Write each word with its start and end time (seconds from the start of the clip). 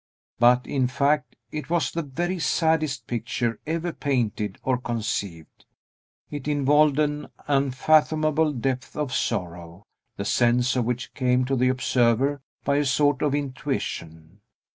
But, 0.39 0.65
in 0.65 0.87
fact, 0.87 1.35
it 1.51 1.69
was 1.69 1.91
the 1.91 2.01
very 2.01 2.39
saddest 2.39 3.05
picture 3.05 3.59
ever 3.67 3.93
painted 3.93 4.57
or 4.63 4.79
conceived; 4.79 5.65
it 6.31 6.47
involved 6.47 6.97
an 6.97 7.27
unfathomable 7.47 8.51
depth 8.51 8.97
of 8.97 9.13
sorrow, 9.13 9.83
the 10.17 10.25
sense 10.25 10.75
of 10.75 10.85
which 10.85 11.13
came 11.13 11.45
to 11.45 11.55
the 11.55 11.69
observer 11.69 12.41
by 12.63 12.77
a 12.77 12.85
sort 12.85 13.21
of 13.21 13.35
intuition. 13.35 14.39